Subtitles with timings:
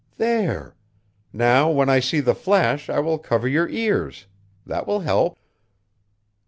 [0.17, 0.73] There!
[1.31, 4.25] Now when I see the flash I will cover your ears.
[4.65, 5.37] That will help."